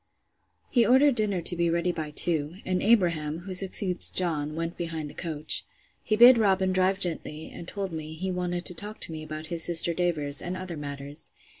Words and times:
He 0.71 0.83
ordered 0.83 1.13
dinner 1.13 1.41
to 1.41 1.55
be 1.55 1.69
ready 1.69 1.91
by 1.91 2.09
two; 2.09 2.55
and 2.65 2.81
Abraham, 2.81 3.41
who 3.41 3.53
succeeds 3.53 4.09
John, 4.09 4.55
went 4.55 4.75
behind 4.75 5.11
the 5.11 5.13
coach. 5.13 5.63
He 6.01 6.15
bid 6.15 6.39
Robin 6.39 6.71
drive 6.73 6.99
gently, 6.99 7.51
and 7.53 7.67
told 7.67 7.91
me, 7.91 8.15
he 8.15 8.31
wanted 8.31 8.65
to 8.65 8.73
talk 8.73 8.99
to 9.01 9.11
me 9.11 9.21
about 9.21 9.45
his 9.53 9.63
sister 9.63 9.93
Davers, 9.93 10.41
and 10.41 10.57
other 10.57 10.75
matters. 10.75 11.33